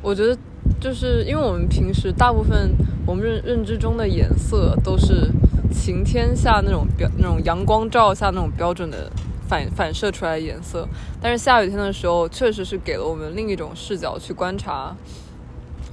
[0.00, 0.36] 我觉得
[0.82, 2.74] 就是因为我们平时大部分
[3.06, 5.30] 我们认认知中的颜色都是
[5.70, 9.08] 晴天下那种标那种阳光照下那种标准的
[9.48, 10.88] 反反射出来的颜色，
[11.20, 14.96] 但是下雨天的时候确实是给了我们另一种视角去观察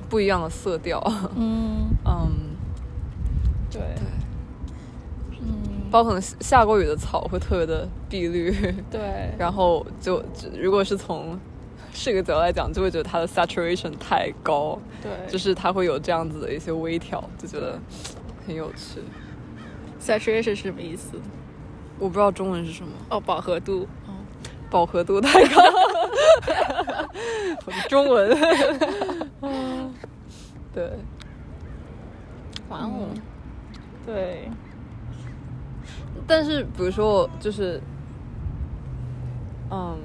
[0.10, 1.00] 不一样的色调。
[1.36, 2.32] 嗯， 嗯，
[3.70, 3.82] 对，
[5.40, 5.48] 嗯，
[5.92, 8.52] 包括可能下过雨的草会特别的碧绿，
[8.90, 10.24] 对， 然后就
[10.60, 11.38] 如果是从
[11.94, 14.80] 视觉角度来讲，就会觉得它的 saturation 太高。
[15.02, 17.80] 对，就是它会有这样子的一些微调，就觉得
[18.46, 19.02] 很有趣。
[20.00, 21.20] saturation 是什么意思？
[21.98, 23.88] 我不知道中文是什么，哦，饱和度，
[24.70, 25.62] 饱和度太高。
[27.90, 28.30] 中文，
[30.74, 30.92] 对，
[32.70, 33.10] 哇哦！
[34.06, 34.50] 对，
[36.26, 37.82] 但是比如说，就是，
[39.70, 39.98] 嗯，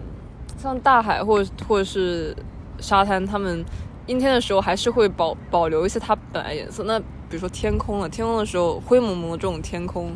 [0.65, 2.35] 像大海或者或者是
[2.81, 3.65] 沙滩，他们
[4.07, 6.83] 阴天的时候还是会保保留一些它本来颜色。
[6.85, 10.13] 那比如说天空了，天空的时候灰蒙蒙的这种天空，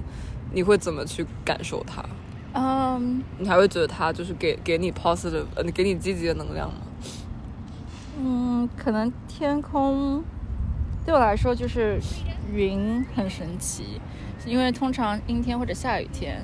[0.53, 2.03] 你会怎么去感受它？
[2.55, 6.77] 嗯你还会觉得它就是给给你 positive，呃，给你积极的能量吗？
[8.19, 10.25] 嗯，可能天空
[11.05, 12.01] 对我来说就是
[12.53, 14.01] 云很神奇，
[14.45, 16.43] 因为通常阴天或者下雨天，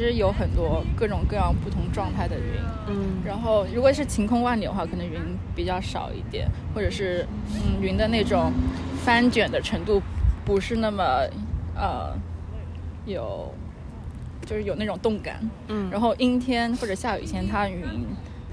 [0.00, 2.54] 其实有很多各种各样不同状态的云。
[2.88, 5.20] 嗯然后如果是晴空万里的话，可能云
[5.54, 8.50] 比较少一点，或者是嗯云的那种
[9.04, 10.00] 翻卷的程度
[10.42, 11.04] 不是那么
[11.76, 12.16] 呃
[13.04, 13.52] 有，
[14.46, 15.38] 就是有那种动感。
[15.68, 17.84] 嗯然后阴天或者下雨天，它云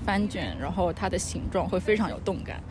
[0.05, 2.61] 翻卷，然后它的形状会非常有动感，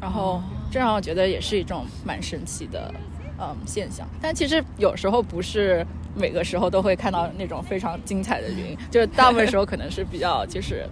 [0.00, 0.40] 然后
[0.70, 2.94] 这让我觉得也是一种蛮神奇的
[3.40, 4.06] 嗯现象。
[4.22, 5.84] 但其实有时候不是
[6.20, 10.86] 每个时候都会看到那种非常精彩的云，就是大部分时候可能是比较就是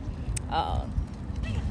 [0.51, 0.81] 呃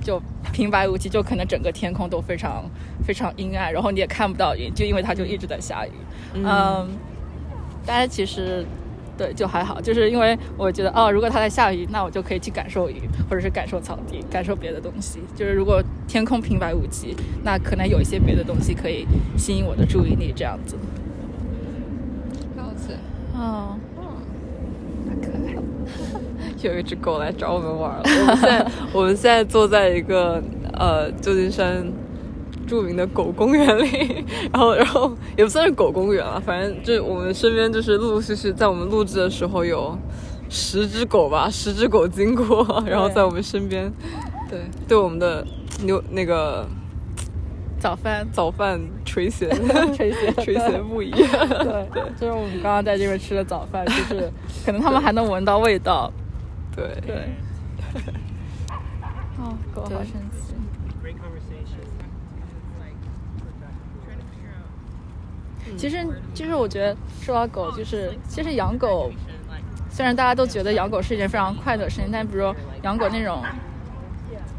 [0.01, 0.21] 就
[0.53, 2.63] 平白无奇，就可能整个天空都非常
[3.05, 5.91] 非常阴暗，然后你也看不到云，就因为它就一直在下雨。
[6.35, 6.87] 嗯，
[7.85, 8.65] 但是其实。
[9.17, 15.17] 对，就还好，就是因为我觉得，哦，如果它在下雨，那我就可以去感受雨，或者是感受草地，感受别的东西。
[15.35, 20.75] 就是如果天空平白无奇，那可能有一些别的东西可以吸引我的注意力，这样子。
[23.37, 24.01] 了解。
[24.01, 24.03] 哦，
[25.07, 25.55] 太可爱。
[26.61, 28.03] 有一只狗来找我们玩了。
[28.03, 30.41] 我们现在， 我们现在坐在一个
[30.73, 31.85] 呃旧金山。
[32.65, 39.97] 著名的狗公园里，然后，然后也不算是狗公园了，反正就我们身边就是陆陆续续在我们录制的时候有
[40.49, 43.89] 十只狗吧，十只狗经过，然后在我们身边，
[44.49, 45.47] 对，对我们的
[45.85, 46.67] 牛那个
[47.79, 48.27] 早饭。
[48.31, 49.49] 早饭垂涎。
[49.95, 50.33] 垂涎。
[50.43, 51.27] 垂涎 不已，对
[51.93, 54.31] 对，就是我们刚刚在这边吃的早饭，就是
[54.65, 56.11] 可能他们还能闻到味道，
[56.75, 56.85] 对。
[57.05, 57.15] 对，
[59.37, 59.89] 哦，狗好。
[59.89, 60.55] 神奇。
[65.75, 69.11] 其实，其实我觉得说到狗，就是其实养狗，
[69.91, 73.43] 虽然大家都觉得养狗是一件非常快乐的事情，但比如说养狗那种，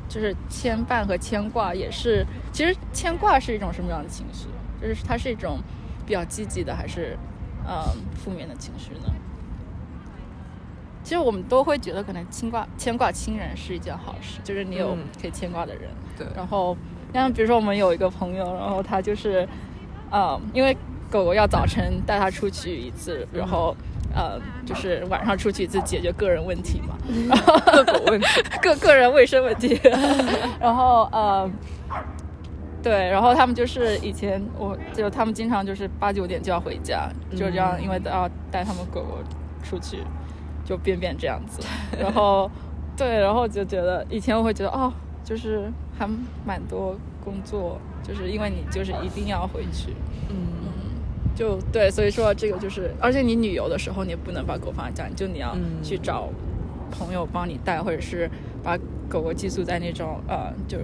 [0.09, 4.49] 就是牵绊和牵挂，也是其实牵挂是一种什么样的情绪？
[4.81, 5.59] 就是它是一种
[6.07, 7.17] 比较积极的，还是
[7.67, 7.85] 呃
[8.17, 9.13] 负面的情绪呢？
[11.05, 15.91] 其实我们都会觉得，可能牵挂牵挂亲人是一件好事，就是你有可以牵挂的人。
[16.17, 16.27] 对。
[16.35, 16.77] 然后，
[17.13, 19.49] 像比如说我们有一个朋友，然后他就是，
[20.11, 20.77] 呃，因为。
[21.11, 23.75] 狗狗要早晨带它出去一次，然后，
[24.19, 26.99] 呃，就是晚上出去就解决个人问题嘛，
[27.65, 28.27] 个狗问题，
[28.61, 29.81] 个个人卫生问题，
[30.59, 31.49] 然后呃，
[32.83, 39.19] 对，然后他们就是以前我就他们经常就是八九点就要回家，就这样，因为都要带他们狗狗
[39.63, 39.99] 出去，
[40.65, 41.63] 就便便这样子，
[41.97, 42.51] 然后
[42.97, 46.09] 对，然后就觉得以前我会觉得哦，就是还
[46.45, 49.95] 蛮多工作，就是因为你就是一定要回去，
[50.29, 50.37] 嗯。
[51.39, 56.29] 就对，所以说这个就是，而且你旅游的时候，你也不能把狗放在家里，就你要去找
[56.91, 58.29] 朋友帮你带，或者是
[58.61, 58.77] 把
[59.09, 60.79] 狗狗寄宿在那种呃，就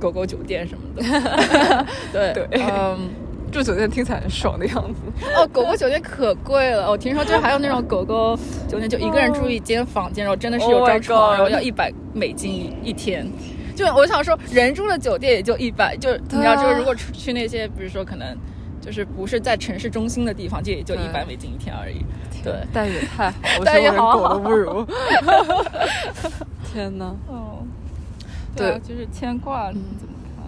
[0.00, 1.86] 狗狗酒店什么的。
[2.12, 3.08] 对对，嗯，
[3.52, 5.00] 住酒店听起来很爽的样子。
[5.36, 13.24] 哦，狗狗酒店可贵了，我听说就还有那种狗狗酒店，就一个人住一间房间，然后真的是有张床，然后要一百美金一天。
[13.76, 18.36] 就我想说，人住的酒店也就一百，就你要就是如果去那些，比如说可能。
[18.84, 22.04] 就是不是在城市中心的地方，就也就一百美金一天而已。
[22.42, 24.86] 对，待遇太 好，待遇好，狗都不如。
[26.70, 27.06] 天哪！
[27.26, 27.64] 哦，
[28.54, 30.44] 对，就是牵挂，你怎么看？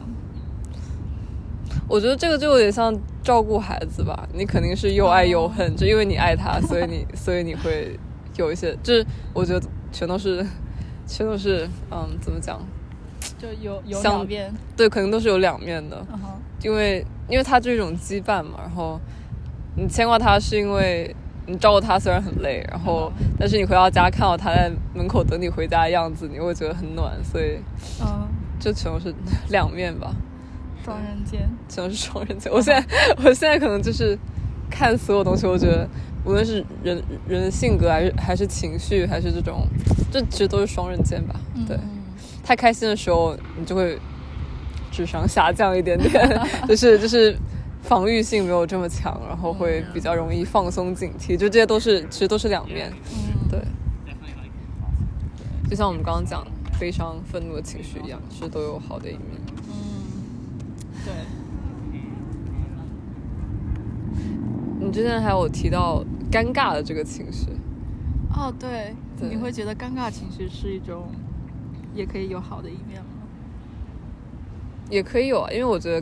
[1.88, 7.98] 我觉得这个就有点像照顾孩子吧，你肯定是又爱又恨，就因为你爱他，所以你，所以你会
[8.36, 10.46] 有一些，就是我觉得全都是，
[11.06, 12.60] 全都是，嗯，怎么讲？
[13.46, 16.04] 就有有两面，对，可能都是有两面的，
[16.62, 17.04] 因为。
[17.28, 19.00] 因为它就是一种羁绊嘛，然后
[19.74, 21.12] 你牵挂它是因为
[21.46, 27.58] 你照顾它虽然很累，然后但是你回到家看到它在门口等你回家的样子，你会觉得很暖，所以
[28.00, 28.28] 嗯，
[28.60, 29.12] 这全都是
[29.48, 30.14] 两面吧，
[30.84, 32.52] 双刃剑， 全都是双刃剑。
[32.52, 32.86] 我现在
[33.18, 34.16] 我现在可能就是
[34.70, 35.88] 看所有东西，我觉得
[36.24, 39.66] 无论是人人的性格还是还是情绪还是这种，
[40.12, 41.34] 这其实都是双刃剑吧。
[41.66, 41.76] 对，
[42.46, 43.98] 太开心的时候你就会。
[44.92, 46.10] 智商下降一点点，
[46.66, 47.36] 就是就是
[47.82, 52.90] 防御性没有这么强，然后会比较容易放松警惕，就这些都是其实都是两面，
[53.50, 53.60] 对，
[55.68, 56.46] 就像我们刚刚讲
[56.80, 59.22] 悲伤、愤怒的情绪一样，其实都有好的一面。
[59.68, 59.74] 嗯，
[61.04, 61.12] 对。
[64.80, 67.48] 你之前还有提到尴尬的这个情绪，
[68.34, 71.08] 哦，对，你会觉得尴尬情绪是一种，
[71.96, 73.08] 也可以有好的一面吗？
[74.88, 76.00] 也可以有啊，因为我觉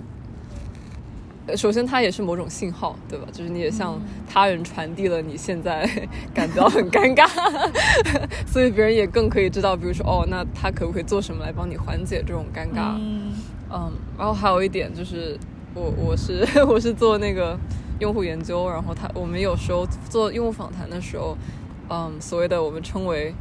[1.46, 3.26] 得，首先它也是某种信号，对吧？
[3.32, 5.88] 就是你也向他人传递了你现在
[6.34, 7.26] 感到很尴尬，
[8.46, 12.94] 所以别人也更可以知道，比如说哦，那他可不可以做什么来帮你缓解这种尴尬？
[12.98, 15.38] 嗯，然后还有一点就是，
[15.74, 17.58] 我我是 我是做那个
[18.00, 21.36] 用户研究，然后他我们有时候做用户访谈的时候，
[21.88, 23.34] 嗯，所谓的我们称为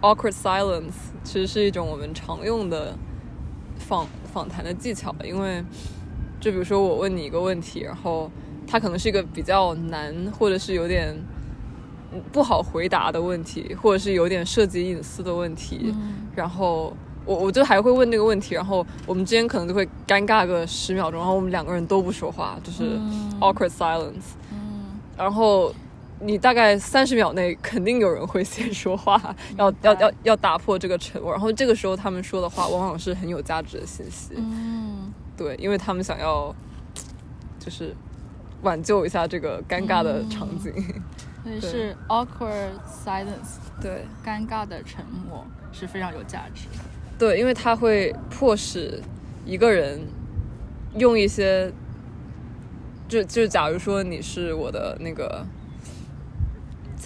[0.00, 2.96] awkward silence，其实是一种我们常用的
[3.78, 4.06] 访。
[4.30, 5.64] 访谈的技巧，因为
[6.38, 8.30] 就比如说我问你一个问题，然后
[8.66, 11.16] 它可能是一个比较难，或者是有点
[12.30, 15.94] 不好回答的问题，或者是有点涉及隐私的问题，
[16.36, 22.96] 然后我我就还会问那个问题，然后我们之间可能就会尴尬个十秒钟，然后我们两个人都不说话，就是
[23.40, 24.36] awkward silence。
[24.52, 25.74] 嗯然后
[26.20, 31.30] 你大概三十秒内肯定有人会先说话，要要要要打破这个沉默。
[31.30, 36.54] 然后这个时候他们说的话往往是很有价值的信息，嗯对，因为他们想要
[37.60, 37.94] 就是
[38.62, 40.72] 挽救一下这个尴尬的场景。
[41.44, 42.72] 所以对是 awkward
[43.04, 46.84] silence，对尴尬的沉默是非常有价值的。
[47.16, 49.00] 对，因为它会迫使
[49.46, 50.00] 一个人
[50.96, 51.72] 用一些，
[53.08, 55.46] 就就假如说你是我的那个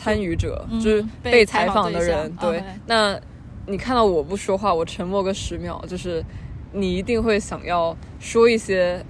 [0.03, 3.19] 参与者，嗯就是被被采采访的人，对那
[3.67, 6.25] 你看到我不说话，我沉默个十秒，就是
[6.73, 9.05] 你一定会想要说一些。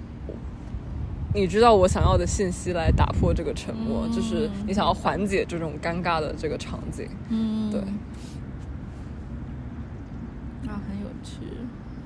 [1.35, 7.09] 你知道我想要的信息来打破这个沉默，就是你想要缓解这种尴尬的这个场景。
[7.29, 7.79] 嗯对
[10.69, 11.39] 啊，很有趣。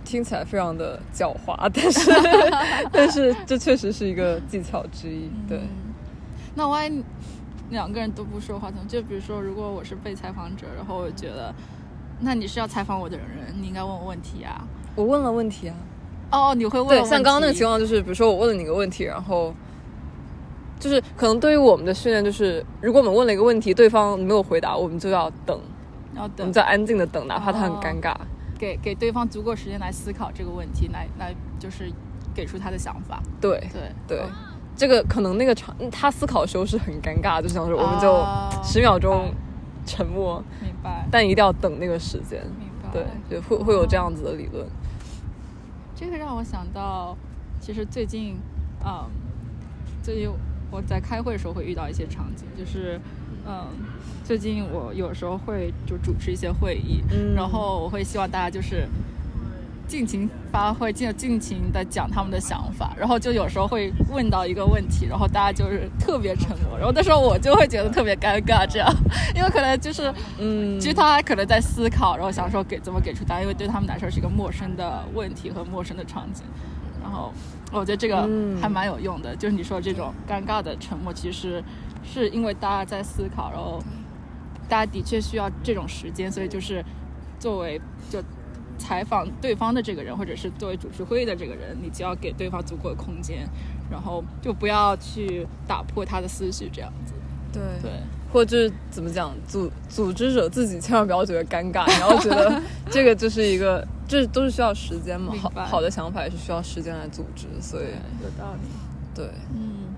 [0.05, 2.09] 听起来非常的狡猾，但是
[2.89, 5.29] 但是这确实是一个技巧之一。
[5.45, 5.67] 对，嗯
[6.55, 7.03] 那万一
[7.69, 8.85] 两个人都不说话，怎么？
[8.87, 11.53] 就比如说，如果我是被采访者，然后我觉得，
[12.21, 13.27] 那你是要采访我的人，
[13.59, 14.67] 你应该问我问题啊。
[14.95, 15.75] 我问了问题啊。
[16.31, 19.53] 哦，你会问对，像刚刚那个情况，就是比如说我问了你个问题，然后
[20.79, 25.59] 就是可能对于我们的训练，就是如果我们问了一个问题，对方没有回答，我们就要等，
[26.15, 28.15] 要等我们就要安静的等，哪怕他很哦尴尬。
[28.59, 31.91] 给给对方足够时间来思考这个问题，来来就是
[32.33, 33.21] 给出他的想法。
[33.39, 34.29] 对对对哦，
[34.77, 39.33] 这个可能那个场他思考的时候是很尴尬，就想说我们就哦十秒钟
[39.85, 42.41] 沉默，明白，但一定要等那个时间。
[42.59, 42.89] 明白。
[42.93, 44.65] 对，就会会有这样子的理论。
[45.95, 47.17] 这个让我想到，
[47.59, 48.37] 其实最近，
[48.85, 49.09] 嗯，
[50.03, 50.29] 最近
[50.69, 53.01] 我在开会的时候会遇到一些场景，就是，
[53.45, 53.65] 嗯，
[54.23, 58.87] 最近我有时候会就主持一些会议，嗯然后我会希望大家就是
[59.87, 68.93] 尽情发挥，尽尽情的讲他们的想法，然后就有时候会问到一个问题，然后大家就是特别沉默，然后那时候我就会觉得特别尴尬，这样，
[69.33, 76.43] 因为可能就是 嗯，其实他可能在思考，然后想说给怎么给出答案，因为对他们来说是一个陌生的问题和陌生的场景。
[77.01, 77.31] 然后
[77.71, 81.63] 我觉得这个嗯还蛮有用的，就是你说这种尴尬的沉默，其实
[82.03, 83.81] 是因为大家在思考，然后
[84.67, 86.83] 大家的确需要这种时间，所以就是
[87.39, 88.21] 作为就
[88.77, 93.47] 采访对方的这个人，或者是作为主持会议的这个人，你就要给对方足够的空间，
[93.89, 97.13] 然后就不要去打破他的思绪，这样子。
[97.53, 97.91] 对对，
[98.31, 102.61] 或者是怎么讲，组组织者自己千万不要觉得尴尬，然后觉得
[102.91, 105.33] 这个就是一个，这都是需要时间嘛。
[105.33, 107.85] 好好的想法也是需要时间来组织，所以
[108.21, 108.67] 有道理。
[109.15, 109.95] 对，嗯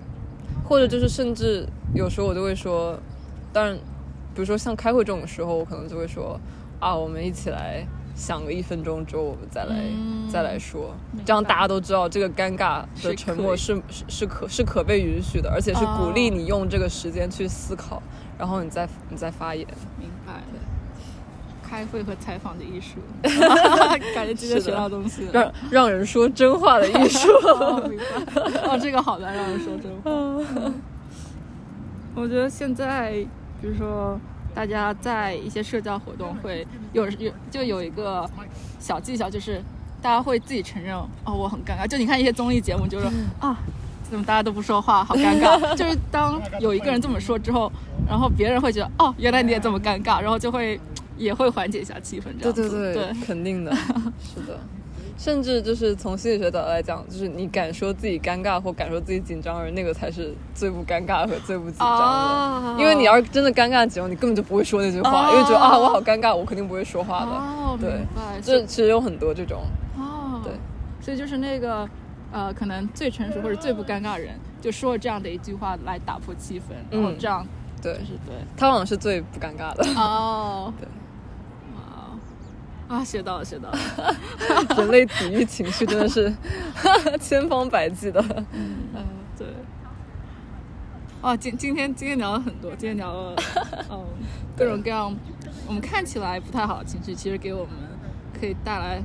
[0.64, 2.98] 或者就是甚至有时候我就会说，
[3.52, 3.76] 当然，
[4.36, 6.40] 比如说像开会这种时候，我可能就会说
[6.80, 7.84] 啊，我们一起来
[8.20, 10.94] 想个一分钟之后，我们再来、嗯再来说，
[11.26, 18.04] 这样大家都知道这个尴尬是的沉默是是是可是可被允许的，而且是鼓励哦你用这个时间去思考，
[18.38, 19.66] 然后你再你再发言。
[19.98, 20.34] 明白。
[21.64, 25.32] 开会和采访的艺术， 感觉今天学到东西了。
[25.32, 27.28] 让让人说真话的艺术。
[27.48, 28.04] 哦，明白。
[28.64, 30.12] 哦，这个好难让人说真话。
[32.16, 33.24] 我觉得现在，
[33.62, 34.20] 比如说
[34.54, 38.30] 大家在一些社交活动会有有就有一个
[38.80, 39.62] 小技巧，就是
[40.02, 41.88] 大家会自己承认哦，我很尴尬。
[41.88, 43.06] 就你看一些综艺节目，就是
[43.40, 43.58] 啊，
[44.10, 45.60] 怎么大家都不说话，好尴尬。
[45.76, 47.72] 就是当有一个人这么说之后，
[48.08, 50.80] 然后别人会觉得哦，原来你也这么尴尬，然后就会
[51.18, 52.26] 也会缓解一下气氛。
[52.42, 53.74] 这对样子对对，肯定的，
[54.24, 54.60] 是的。
[55.20, 62.06] 甚至就是从心理学角度来讲，就是你敢说自己尴尬或敢说自己紧张的人，那个才是最不尴尬和最不紧张的。
[62.06, 67.32] 哦因为你要是真的尴尬紧张，你根本就不会说那句话，哦因为觉得啊我好尴尬，我肯定不会说话的。
[67.32, 68.40] 哦，对明白。
[68.42, 69.62] 这其实有很多这种，
[69.98, 70.54] 哦，对，
[71.02, 71.86] 所以就是那个
[72.32, 77.46] 呃，可能最成熟或者最不尴尬的人，就说了这样的一句话来打破气氛，然后嗯这样
[77.82, 78.36] 对就是对。
[78.56, 79.84] 他往往是最不尴尬的。
[80.00, 80.92] 哦， 对，哇，
[82.90, 83.78] 啊，学到了，学到了。
[84.76, 86.36] 人类抵御情绪真的是
[87.22, 88.20] 千方百计的。
[88.52, 89.06] 嗯，
[89.38, 89.48] 对。
[91.22, 93.36] 哦，今今天今天聊了很多，今天聊了
[93.92, 94.04] 嗯
[94.58, 95.16] 各种各样
[95.68, 97.74] 我们看起来不太好的情绪，其实给我们
[98.38, 99.00] 可以带来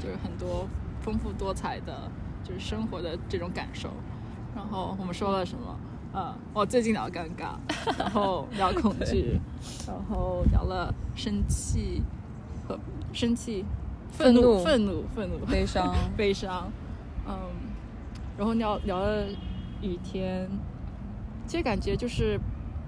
[0.00, 0.66] 就是很多
[1.00, 2.10] 丰富多彩的，
[2.42, 3.88] 就是生活的这种感受。
[4.56, 5.78] 然后我们说了什么？
[6.12, 7.54] 呃，我最近聊尴尬，
[7.98, 9.38] 然后聊恐惧，
[9.86, 12.02] 然后聊了生气
[12.68, 12.78] 和
[13.14, 13.64] 生气、
[14.12, 16.70] 愤怒、愤怒愤怒、 悲伤 悲伤，
[17.26, 17.34] 嗯，
[18.36, 19.24] 然后聊聊了
[19.80, 20.46] 雨天，
[21.46, 22.38] 其实感觉就是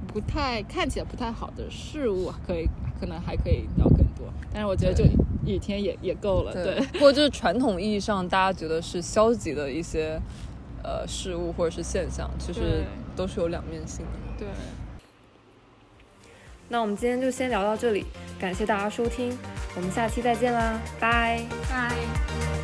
[0.06, 2.68] 不太看起来不太好的事物，可以
[3.00, 5.12] 可能还可以聊更多，但是我觉得就对
[5.46, 6.52] 雨天也也够了。
[6.52, 10.20] 对，不过 就是传统意义上大家觉得是消极的一些
[10.82, 12.84] 呃事物或者是现象，其实
[13.16, 14.12] 都是有两面性的。
[14.38, 14.48] 对。
[16.72, 18.06] 那我们今天就先聊到这里，
[18.38, 19.36] 感谢大家收听，
[19.74, 22.59] 我们下期再见啦，拜拜。